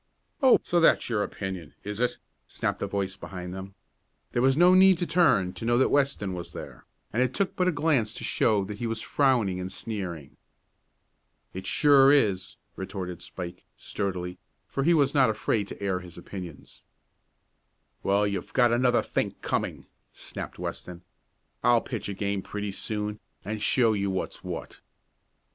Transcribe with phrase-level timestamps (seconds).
[0.41, 2.17] "Oh, so that's your opinion; is it?"
[2.47, 3.75] snapped a voice behind them.
[4.31, 7.55] There was no need to turn to know that Weston was there, and it took
[7.55, 10.37] but a glance to show that he was frowning and sneering.
[11.53, 16.83] "It sure is," retorted Spike, sturdily, for he was not afraid to air his opinions.
[18.01, 21.03] "Well, you've got another think coming," snapped Weston.
[21.63, 24.79] "I'll pitch a game pretty soon, and show you what's what."